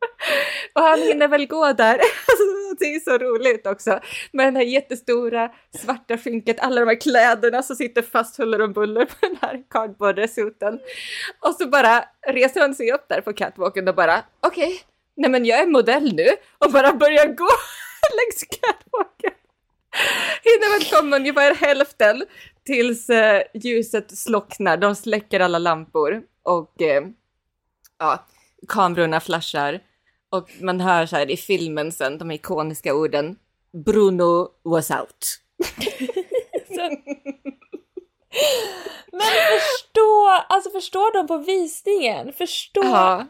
[0.74, 1.96] Och han hinner väl gå där,
[2.78, 4.00] det är så roligt också,
[4.32, 8.72] med den här jättestora svarta skynket, alla de här kläderna som sitter fast huller om
[8.72, 10.78] buller på den här cardboard-resouten.
[11.40, 14.78] Och så bara reser han sig upp där på catwalken och bara, okej, okay,
[15.16, 17.48] nej men jag är modell nu och bara börjar gå
[18.16, 19.32] längs catwalken.
[20.42, 22.24] Hinner väl komma ungefär hälften
[22.64, 24.76] tills eh, ljuset slocknar.
[24.76, 27.02] De släcker alla lampor och eh,
[27.98, 28.26] ja,
[28.68, 29.80] kamerorna flashar
[30.30, 33.36] och man hör så här i filmen sen de ikoniska orden
[33.84, 35.40] Bruno was out.
[39.12, 39.20] Men
[39.60, 42.32] förstå, alltså förstår de på visningen?
[42.32, 43.26] Förstå ja.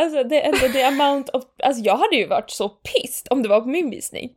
[0.00, 1.44] Alltså det är ändå the amount of...
[1.62, 4.30] Alltså jag hade ju varit så pissed om det var på min visning.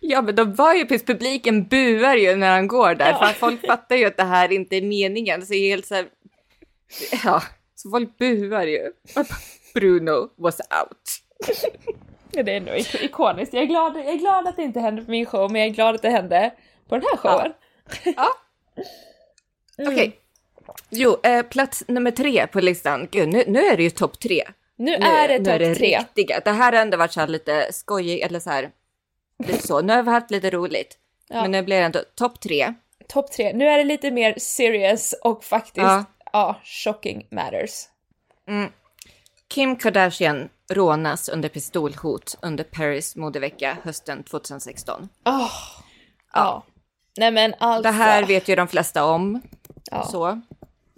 [0.00, 3.18] Ja men de var ju piss, publiken buar ju när han går där ja.
[3.18, 6.06] för folk fattar ju att det här inte är meningen så helt så här,
[7.24, 7.42] Ja,
[7.74, 8.92] så folk buar ju.
[9.74, 11.22] Bruno was out.
[12.30, 13.52] Det är ändå ikoniskt.
[13.52, 15.70] Jag är, glad, jag är glad att det inte hände på min show men jag
[15.70, 16.54] är glad att det hände
[16.88, 17.52] på den här showen.
[18.04, 18.12] Ja.
[18.16, 18.34] ja.
[19.78, 19.92] Mm.
[19.92, 20.08] Okej.
[20.08, 20.12] Okay.
[20.90, 23.08] Jo, eh, plats nummer tre på listan.
[23.10, 24.42] Gud, nu, nu är det ju topp tre.
[24.78, 25.98] Nu, är det topp tre.
[25.98, 26.40] Riktiga.
[26.44, 28.70] Det här har ändå varit så lite skojigt, eller så här,
[29.44, 29.80] lite så.
[29.80, 30.98] Nu har vi haft lite roligt.
[31.28, 31.42] Ja.
[31.42, 32.74] Men nu blir det ändå topp tre.
[33.08, 33.52] Topp tre.
[33.52, 37.88] Nu är det lite mer serious och faktiskt, ja, ja shocking matters.
[38.48, 38.70] Mm.
[39.48, 45.02] Kim Kardashian rånas under pistolhot under Paris modevecka hösten 2016.
[45.02, 45.48] Oh, ja.
[46.32, 46.64] ja.
[47.16, 47.82] Nej men alltså.
[47.82, 49.40] Det här vet ju de flesta om.
[49.90, 50.02] Ja.
[50.02, 50.40] Så.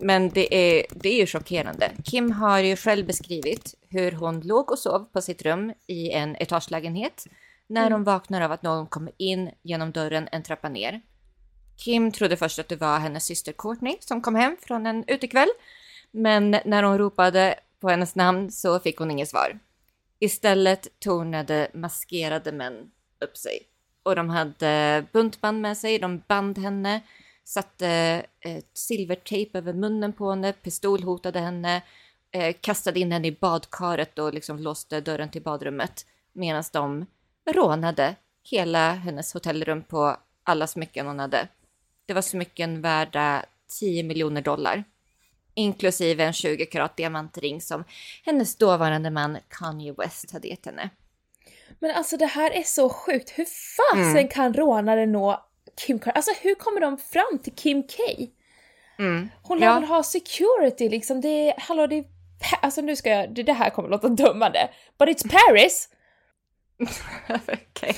[0.01, 1.91] Men det är, det är ju chockerande.
[2.05, 6.37] Kim har ju själv beskrivit hur hon låg och sov på sitt rum i en
[6.37, 7.27] etagelägenhet
[7.67, 7.93] när mm.
[7.93, 11.01] hon vaknar av att någon kommer in genom dörren en trappa ner.
[11.77, 15.49] Kim trodde först att det var hennes syster Courtney som kom hem från en utekväll.
[16.11, 19.59] Men när hon ropade på hennes namn så fick hon inget svar.
[20.19, 23.63] Istället tornade maskerade män upp sig.
[24.03, 27.01] Och de hade buntband med sig, de band henne
[27.51, 27.89] satte
[28.41, 31.83] ett silvertejp över munnen på henne, pistolhotade henne,
[32.33, 37.07] eh, kastade in henne i badkaret och liksom låste dörren till badrummet medan de
[37.51, 38.15] rånade
[38.51, 41.49] hela hennes hotellrum på alla smycken hon hade.
[42.07, 43.45] Det var smycken värda
[43.81, 44.85] 10 miljoner dollar,
[45.55, 47.85] inklusive en 20 karat diamantring som
[48.25, 50.91] hennes dåvarande man Kanye West hade gett henne.
[51.79, 53.31] Men alltså det här är så sjukt.
[53.31, 54.29] Hur fasen mm.
[54.29, 55.50] kan rånare nå
[55.87, 56.17] Kim Kardashian.
[56.17, 58.03] Alltså hur kommer de fram till Kim K?
[58.99, 59.29] Mm.
[59.43, 59.75] Hon lär ja.
[59.75, 61.21] väl ha security liksom.
[61.21, 62.05] Det är, hallå det är,
[62.63, 64.69] alltså nu ska jag, det, här kommer låta dömande.
[64.99, 65.89] But it's Paris!
[67.29, 67.97] Okej.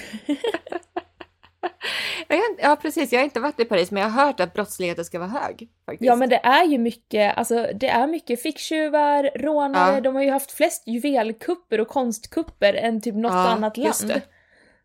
[2.59, 5.18] ja precis, jag har inte varit i Paris men jag har hört att brottsligheten ska
[5.18, 5.68] vara hög.
[5.87, 6.07] Faktiskt.
[6.07, 10.01] Ja men det är ju mycket, alltså det är mycket ficktjuvar, rånare, ja.
[10.01, 14.23] de har ju haft flest juvelkupper och konstkupper än typ något ja, annat land.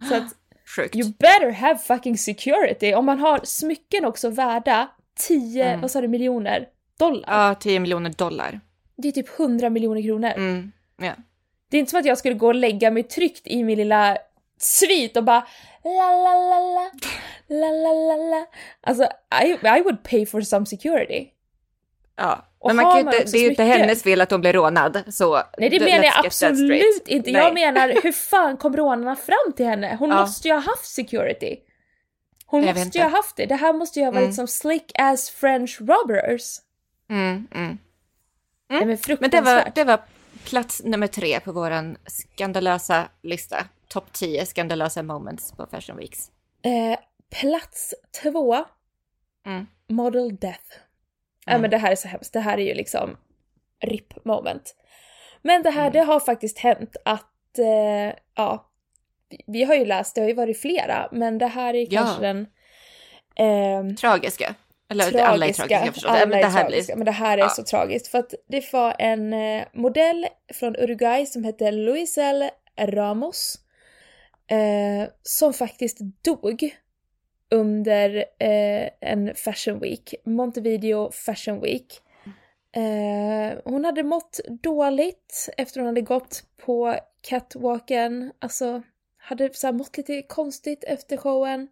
[0.10, 0.36] Så att
[0.76, 0.96] Sjukt.
[0.96, 2.94] You better have fucking security!
[2.94, 5.82] Om man har smycken också värda 10, mm.
[5.82, 6.68] vad sa du, miljoner
[7.00, 7.48] dollar?
[7.48, 8.60] Ja, 10 miljoner dollar.
[8.98, 10.32] Det är typ 100 miljoner kronor.
[10.36, 10.72] Mm.
[10.98, 11.14] Ja.
[11.70, 14.18] Det är inte som att jag skulle gå och lägga mig tryggt i min lilla
[14.58, 15.48] svit och bara
[15.84, 16.92] la la la la
[17.48, 18.46] la la la la.
[18.82, 19.04] Alltså,
[19.44, 21.28] I, I would pay for some security.
[22.16, 24.42] Ja, Och men man kan man inte, det är ju inte hennes fel att hon
[24.42, 25.04] blir rånad.
[25.10, 27.32] Så Nej det menar jag absolut inte.
[27.32, 27.42] Nej.
[27.42, 29.96] Jag menar hur fan kom rånarna fram till henne?
[30.00, 30.20] Hon Ja.
[30.22, 31.56] måste ju ha haft security.
[32.46, 33.46] Hon Jag måste ju ha haft det.
[33.46, 34.34] Det här måste ju ha varit Mm.
[34.34, 36.58] som slick as French robbers.
[37.10, 37.78] Mm, mm.
[38.70, 40.00] Nej men Men det var, det var
[40.46, 43.58] plats nummer tre på våran skandalösa lista.
[43.88, 46.32] Topp 10 skandalösa moments på Fashion Weeks.
[46.64, 47.00] Eh,
[47.42, 48.66] plats två,
[49.46, 49.68] Mm.
[49.90, 50.66] Model Death.
[51.50, 51.62] Mm.
[51.62, 52.34] men det här är så hemskt.
[52.34, 53.18] Det här är ju liksom
[53.86, 54.76] RIP moment.
[55.42, 55.94] Men det här, Mm.
[55.94, 58.72] det har faktiskt hänt att, eh, ja,
[59.48, 62.02] vi- har ju läst, det har ju varit flera, men det här är Ja.
[62.02, 62.48] kanske den
[63.36, 64.56] ehm, Tragiska.
[64.90, 66.12] Eller alla är tragiska förstås.
[66.12, 66.96] alla men det här tragiska, blir...
[66.98, 67.50] men det här är Ja.
[67.50, 68.08] så tragiskt.
[68.08, 72.50] För att det var en eh, modell från Uruguay som hette Luisel
[72.82, 73.56] Ramos.
[74.50, 76.76] Eh, som faktiskt dog
[77.52, 82.02] under eh, en Fashion Week, Montevideo Fashion Week.
[82.72, 88.82] Eh, hon hade mått dåligt efter hon hade gått på catwalken, alltså
[89.18, 91.68] hade så här mått lite konstigt efter showen.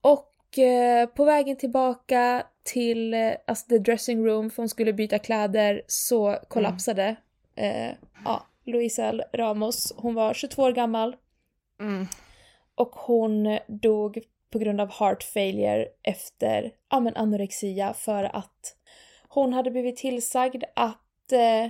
[0.00, 5.18] Och eh, på vägen tillbaka till eh, alltså the dressing room för hon skulle byta
[5.18, 7.16] kläder så kollapsade
[7.54, 7.90] eh,
[8.24, 9.92] ja, Luisel Ramos.
[9.96, 11.16] Hon var 22 år gammal
[11.80, 12.06] Mm.
[12.74, 14.18] och hon dog
[14.52, 18.76] på grund av heart failure efter ja, men anorexia för att
[19.28, 21.66] hon hade blivit tillsagd att eh,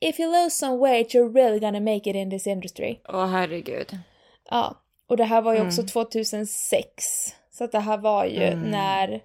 [0.00, 2.98] if you lose some weight you're really gonna make it in this industry.
[3.08, 3.98] Åh herregud.
[4.50, 4.74] Ja,
[5.06, 5.88] och det här var ju också Mm.
[5.88, 7.04] 2006.
[7.50, 8.70] Så att det här var ju Mm.
[8.70, 9.20] när...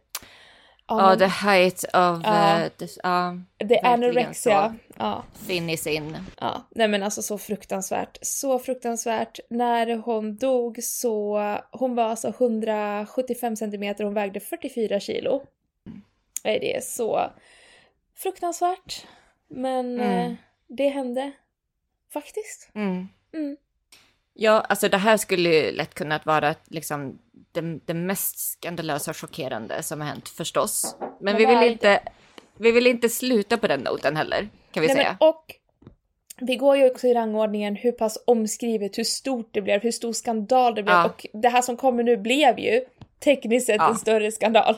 [0.89, 2.21] Ja, men the height of...
[2.23, 2.60] Ja.
[2.62, 4.75] eh, the, ja, det anorexia.
[4.97, 6.17] Ja, finish in.
[6.39, 6.67] ja.
[6.75, 8.17] Nej men alltså så fruktansvärt.
[8.21, 9.39] Så fruktansvärt.
[9.49, 11.39] När hon dog så...
[11.71, 15.43] Hon var alltså 175 centimeter hon vägde 44 kilo.
[16.43, 17.32] Nej, det är så
[18.15, 19.06] fruktansvärt.
[19.49, 20.32] Men Mm.
[20.32, 20.32] eh,
[20.67, 21.32] det hände.
[22.13, 22.69] Faktiskt.
[22.75, 23.08] Mm.
[23.34, 23.58] Mm.
[24.34, 27.19] Ja, alltså det här skulle ju lätt kunnat vara liksom
[27.62, 30.95] det, det mest skandalösa och chockerande som har hänt förstås.
[31.00, 32.00] Men, Men vi vill inte,
[32.58, 35.17] vi vill inte sluta på den noten heller, kan vi Nej, säga.
[35.19, 35.45] och
[36.41, 40.13] vi går ju också i rangordningen hur pass omskrivet, hur stort det blev, hur stor
[40.13, 41.06] skandal det blev Ja.
[41.06, 42.82] och det här som kommer nu blev ju
[43.24, 43.89] tekniskt sett Ja.
[43.89, 44.76] en större skandal.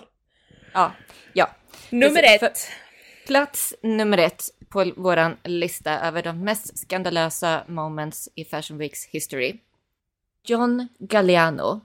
[0.74, 0.92] Ja,
[1.34, 1.50] ja.
[1.90, 2.68] Nummer Precis, ett.
[3.28, 9.60] Plats nummer ett på våran lista över de mest skandalösa moments i Fashion Weeks history.
[10.46, 11.82] John Galliano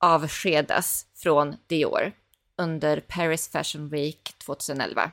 [0.00, 2.12] avskedas från Dior
[2.56, 5.10] under Paris Fashion Week 2011.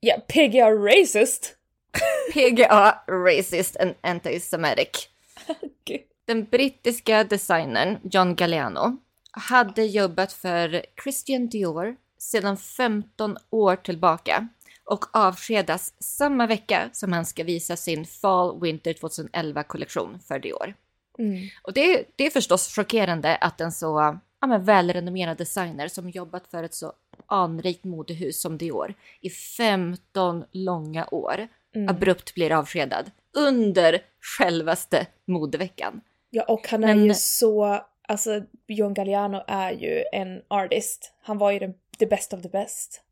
[0.00, 1.56] Ja, PGA racist.
[2.34, 5.08] PGA racist and anti-semitic.
[5.84, 6.00] Gud.
[6.24, 8.96] Den brittiska designern John Galliano
[9.30, 14.48] hade jobbat för Christian Dior sedan 15 år tillbaka
[14.84, 20.74] och avskedas samma vecka som han ska visa sin Fall Winter 2011-kollektion för Dior.
[21.20, 21.48] Mm.
[21.62, 26.10] Och det, är- det är förstås chockerande att en så ja, men välrenommerad designer som
[26.10, 26.92] jobbat för ett så
[27.26, 31.88] anrikt modehus som Dior i 15 långa år Mm.
[31.88, 33.98] abrupt blir avskedad under
[34.38, 36.00] självaste modeveckan.
[36.30, 41.12] Ja, och han är Men- ju så, alltså John Galliano är ju en artist.
[41.22, 43.02] Han var ju den, the best of the best.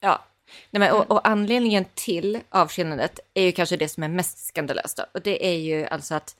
[0.00, 0.24] Ja,
[0.70, 4.96] Nej, men, och, och anledningen till avskedandet är ju kanske det som är mest skandalöst.
[4.96, 5.04] Då.
[5.12, 6.36] Och det är ju alltså att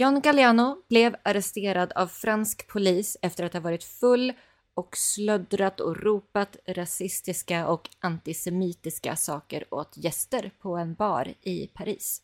[0.00, 4.32] John Galliano blev arresterad av fransk polis efter att ha varit full
[4.74, 12.22] och slöddrat och ropat rasistiska och antisemitiska saker åt gäster på en bar i Paris.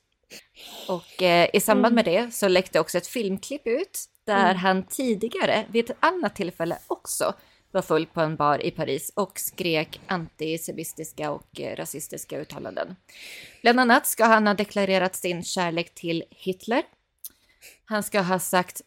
[0.88, 4.56] Och eh, i samband med det så läckte också ett filmklipp ut där Mm.
[4.56, 7.34] han tidigare vid ett annat tillfälle också
[7.70, 12.96] var full på en bar i Paris och skrek antisemistiska och eh, rasistiska uttalanden.
[13.62, 16.82] Bland annat ska han ha deklarerat sin kärlek till Hitler.
[17.84, 18.82] Han ska ha sagt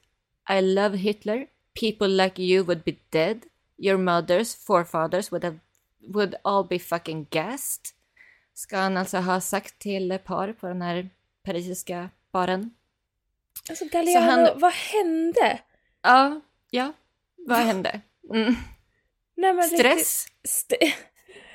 [0.50, 1.48] I love Hitler.
[1.80, 3.42] People like you would be dead.
[3.78, 5.60] Your mothers, forefathers would, have,
[6.08, 7.88] would all be fucking gassed.
[8.54, 11.10] Ska han alltså ha sagt till par på den här
[11.44, 12.72] parisiska baren.
[13.70, 15.60] Alltså Galliano, han- vad hände?
[16.02, 16.94] Ja, ja.
[17.38, 18.02] Vad hände?
[18.34, 18.56] Mm.
[19.36, 20.28] Nej, Stress?
[20.44, 20.78] St-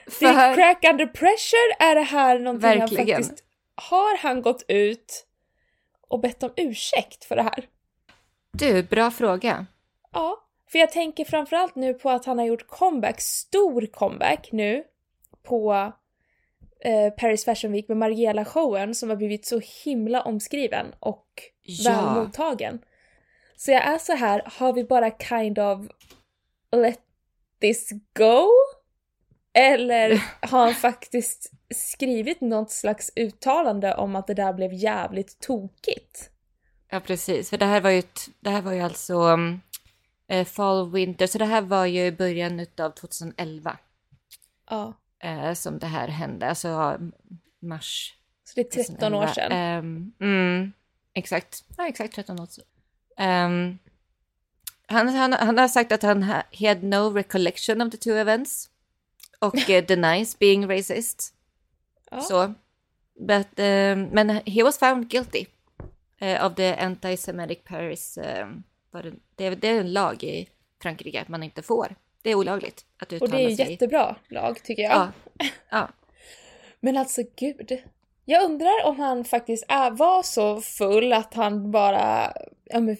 [0.04, 1.76] det För, är crack under pressure?
[1.90, 3.14] Är det här någonting Verkligen.
[3.14, 3.44] han faktiskt...
[3.74, 5.26] Har han gått ut
[6.08, 7.68] och bett om ursäkt för det här?
[8.52, 9.66] du, bra fråga.
[10.12, 10.40] Ja,
[10.72, 14.84] för jag tänker framförallt nu på att han har gjort comeback, stor comeback nu
[15.42, 15.92] på
[16.80, 21.26] eh, Paris Fashion Week med Margiela-showen som har blivit så himla omskriven och
[21.62, 21.90] Ja.
[21.90, 22.78] väl mottagen.
[23.56, 25.80] Så jag är så här, har vi bara kind of
[26.72, 27.00] let
[27.60, 28.48] this go?
[29.54, 36.30] Eller har han faktiskt skrivit något slags uttalande om att det där blev jävligt tokigt?
[36.90, 37.50] Ja, precis.
[37.50, 38.02] För det här var ju,
[38.40, 39.60] det här var ju alltså um,
[40.28, 43.78] eh, fall winter, så det här var ju i början av 2011
[44.70, 46.98] Ja, eh, som det här hände, alltså
[47.60, 48.14] mars
[48.44, 49.34] så det är 13 år 2011.
[49.34, 49.52] sedan.
[49.52, 50.72] Ehm, mm,
[51.14, 52.64] exakt, ja exakt 13 år sedan.
[53.18, 53.78] Ehm,
[54.86, 58.70] han, han, han har sagt att han had no recollection of the two events
[59.46, 61.34] och eh, denies being racist.
[62.10, 62.20] Ja.
[62.20, 62.54] Så,
[63.20, 65.46] but, ehm, men he was found guilty
[66.20, 68.18] eh, of the anti-Semitic Paris.
[68.90, 69.02] var
[69.36, 70.48] det, det, är- en lag i
[70.82, 71.94] Frankrike att man inte får.
[72.22, 73.70] Det är olagligt att Och uttala det är sig.
[73.70, 74.92] jättebra lag tycker jag.
[74.92, 75.46] Ja.
[75.70, 75.88] ja.
[76.80, 77.82] Men alltså gud.
[78.24, 82.32] Jag undrar om han faktiskt är, var så full att han bara
[82.64, 82.96] ja, men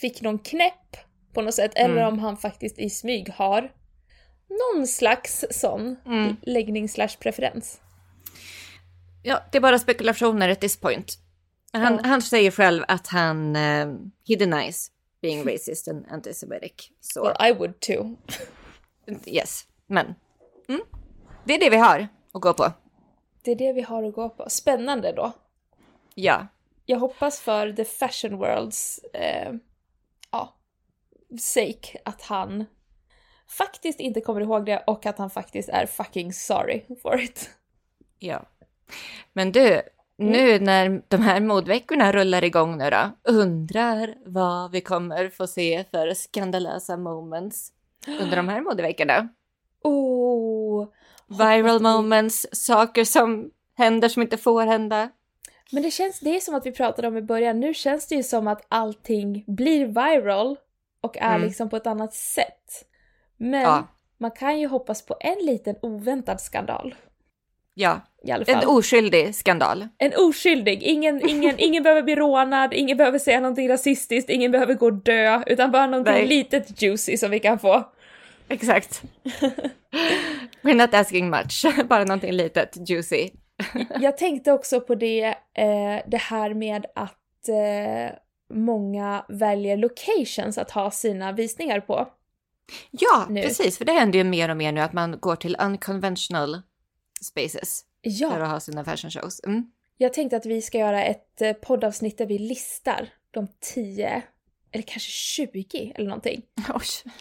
[0.00, 0.96] fick någon knäpp
[1.32, 1.72] på något sätt.
[1.74, 2.08] Eller Mm.
[2.08, 3.72] om han faktiskt i smyg har
[4.48, 6.36] någon slags sån Mm.
[6.42, 7.80] läggning slash preferens.
[9.22, 11.18] Ja, det är bara spekulationer at this point.
[11.72, 12.00] Han, Ja.
[12.04, 14.90] han säger själv att han, he denies
[15.22, 16.90] being racist and anti-Semitic.
[17.00, 18.16] Så, Well, I would too.
[19.26, 20.14] yes, men
[20.68, 20.80] mm,
[21.44, 22.72] det är det vi har att gå på.
[23.42, 24.50] Det är det vi har att gå på.
[24.50, 25.32] Spännande då.
[26.14, 26.46] Ja,
[26.86, 29.52] Jag hoppas för the fashion worlds eh,
[30.30, 30.54] ja,
[31.40, 32.64] sake att han
[33.50, 37.50] faktiskt inte kommer ihåg det och att han faktiskt är fucking sorry for it.
[38.18, 38.42] ja.
[39.32, 39.82] Men du,
[40.16, 45.84] nu när de här modveckorna rullar igång nu då, undrar vad vi kommer få se
[45.90, 47.72] för skandalösa moments
[48.20, 49.28] under de här modeveckorna.
[49.82, 50.88] Oh,
[51.26, 55.10] Viral moments, saker som händer som inte får hända.
[55.72, 58.14] Men det känns, det är som att vi pratade om i början, nu känns det
[58.14, 60.56] ju som att allting blir viral
[61.00, 61.42] och är Mm.
[61.48, 62.84] liksom på ett annat sätt.
[63.38, 63.86] Men Ja.
[64.18, 66.94] man kan ju hoppas på en liten oväntad skandal.
[67.74, 68.62] Ja, I alla fall.
[68.62, 69.88] en oskyldig skandal.
[69.98, 74.74] En oskyldig, ingen, ingen, ingen behöver bli rånad, ingen behöver säga någonting rasistiskt, ingen behöver
[74.74, 76.26] gå och dö, utan bara någonting Nej.
[76.26, 77.84] litet juicy som vi kan få.
[78.48, 79.02] Exakt.
[80.62, 83.30] We're not asking much, bara någonting litet, juicy.
[84.00, 85.24] Jag tänkte också på det,
[85.54, 88.16] eh, det här med att eh,
[88.54, 92.08] många väljer locations att ha sina visningar på.
[92.90, 93.42] Ja, Nu.
[93.42, 96.62] precis, för det händer ju mer och mer nu att man går till unconventional
[97.22, 99.40] spaces för Ja, att ha sina fashion shows.
[99.44, 99.70] Mm.
[99.96, 104.22] jag tänkte att vi ska göra ett eh, poddavsnitt där vi listar de 10,
[104.72, 106.42] eller kanske 20 eller någonting.
[106.74, 107.12] Oj.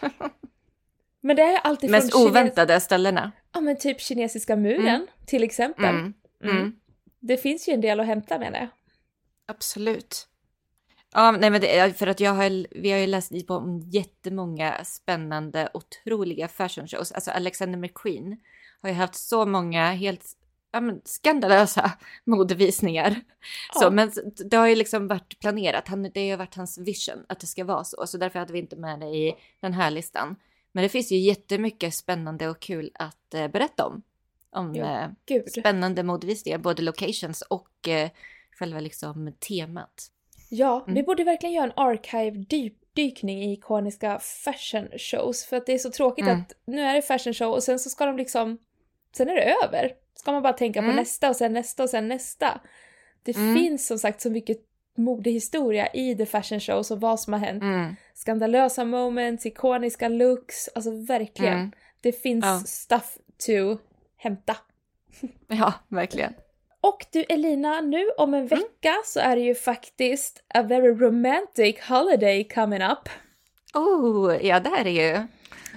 [1.21, 3.31] Men det är alltid Mest från Kines- oväntade ställena.
[3.53, 5.07] Ja men typ kinesiska muren Mm.
[5.25, 5.85] till exempel.
[5.95, 6.13] Mm.
[6.43, 6.57] Mm.
[6.57, 6.75] Mm.
[7.19, 8.69] Det finns ju en del att hämta med det.
[9.45, 10.26] Absolut.
[11.17, 14.83] Ja, nej men det för att jag har, vi har ju läst på om jättemånga
[14.83, 17.11] spännande, otroliga fashion shows.
[17.11, 18.37] Alltså Alexander McQueen
[18.81, 20.23] har ju haft så många helt
[20.71, 21.91] ja, men skandalösa
[22.25, 23.21] modevisningar.
[23.73, 23.79] Ja.
[23.79, 24.11] Så, men
[24.45, 25.87] det har ju liksom varit planerat.
[25.87, 28.07] Han, det har ju varit hans vision att det ska vara så.
[28.07, 30.35] Så därför hade vi inte med det i den här listan.
[30.71, 34.01] Men det finns ju jättemycket spännande och kul att eh, berätta om.
[34.49, 38.09] Om Jo, eh, spännande modevisningar, både locations och eh,
[38.59, 40.11] själva liksom temat.
[40.49, 40.95] Ja, Mm.
[40.95, 45.45] vi borde verkligen göra en archive-dykning i ikoniska fashion shows.
[45.45, 46.39] För att det är så tråkigt Mm.
[46.41, 48.57] att nu är det fashion show och sen så ska de liksom...
[49.17, 49.93] Sen är det över.
[50.15, 50.95] Ska man bara tänka på Mm.
[50.95, 52.61] nästa och sen nästa och sen nästa.
[53.23, 53.55] Det Mm.
[53.55, 54.57] finns som sagt så mycket
[54.97, 57.63] modehistoria i the fashion shows och vad som har hänt.
[57.63, 57.95] Mm.
[58.13, 61.53] Skandalösa moments, ikoniska looks, alltså verkligen.
[61.57, 61.71] Mm.
[62.01, 62.59] Det finns Ja.
[62.65, 63.77] stuff to
[64.17, 64.57] hämta.
[65.47, 66.33] Ja, verkligen.
[66.87, 68.41] Och du Elina, nu om Mm.
[68.41, 73.09] en vecka så är det ju faktiskt a very romantic holiday coming up.
[73.73, 75.27] Oh, ja det här är ju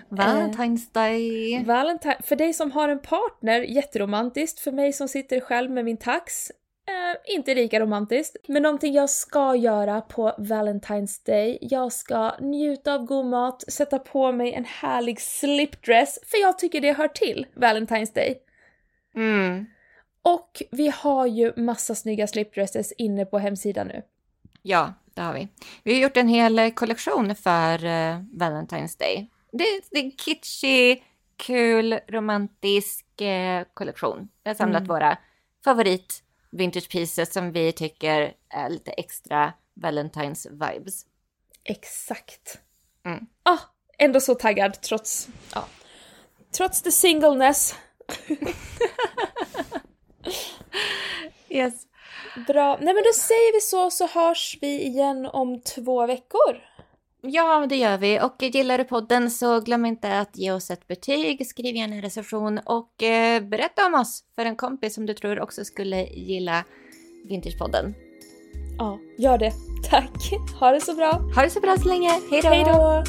[0.08, 1.64] Valentine's Day.
[1.64, 4.60] Valentine, för dig som har en partner, jätteromantiskt.
[4.60, 6.50] För mig som sitter själv med min tax,
[6.88, 8.36] eh, inte lika romantiskt.
[8.48, 13.98] Men någonting jag ska göra på Valentine's Day, jag ska njuta av god mat, sätta
[13.98, 18.38] på mig en härlig slipdress, för jag tycker det hör till Valentine's Day.
[19.16, 19.66] Mm.
[20.22, 24.02] Och vi har ju massa snygga slipdresses inne på hemsidan nu.
[24.62, 25.48] Ja, det har vi.
[25.82, 29.30] Vi har gjort en hel eh, kollektion för eh, Valentine's Day.
[29.52, 31.04] Det, det är en kitschig,
[31.36, 34.28] kul, romantisk eh, kollektion.
[34.44, 34.88] Vi har samlat Mm.
[34.88, 35.18] våra
[35.64, 41.06] favorit vintage pieces som vi tycker är lite extra Valentine's vibes.
[41.64, 42.58] Exakt.
[43.06, 43.26] Mm.
[43.42, 43.58] Ah,
[43.98, 45.66] ändå så taggad trots, ja,
[46.56, 47.74] trots the singleness.
[51.48, 51.74] Yes.
[52.46, 52.78] Bra.
[52.80, 56.70] Nej men då säger vi så, så hörs vi igen om två veckor.
[57.22, 58.20] Ja, det gör vi.
[58.20, 62.02] Och gillar du podden så glöm inte att ge oss ett betyg, skriv gärna en
[62.02, 66.64] recension och eh, berätta om oss för en kompis som du tror också skulle gilla
[67.24, 67.94] Vintagepodden.
[68.78, 69.52] Ja, gör det.
[69.90, 70.32] Tack.
[70.60, 71.12] Ha det så bra.
[71.34, 72.10] Ha det så bra så länge.
[72.30, 73.04] Hej då!